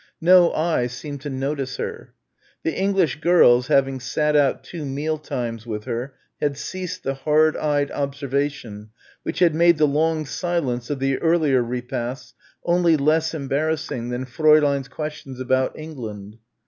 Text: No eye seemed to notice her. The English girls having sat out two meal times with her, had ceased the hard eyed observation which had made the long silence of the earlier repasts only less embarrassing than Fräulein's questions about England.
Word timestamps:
No 0.19 0.51
eye 0.53 0.87
seemed 0.87 1.21
to 1.21 1.29
notice 1.29 1.77
her. 1.77 2.15
The 2.63 2.73
English 2.75 3.19
girls 3.21 3.67
having 3.67 3.99
sat 3.99 4.35
out 4.35 4.63
two 4.63 4.83
meal 4.83 5.19
times 5.19 5.67
with 5.67 5.83
her, 5.83 6.15
had 6.41 6.57
ceased 6.57 7.03
the 7.03 7.13
hard 7.13 7.55
eyed 7.55 7.91
observation 7.91 8.89
which 9.21 9.37
had 9.37 9.53
made 9.53 9.77
the 9.77 9.85
long 9.85 10.25
silence 10.25 10.89
of 10.89 10.97
the 10.97 11.19
earlier 11.19 11.61
repasts 11.61 12.33
only 12.63 12.97
less 12.97 13.35
embarrassing 13.35 14.09
than 14.09 14.25
Fräulein's 14.25 14.87
questions 14.87 15.39
about 15.39 15.77
England. 15.77 16.39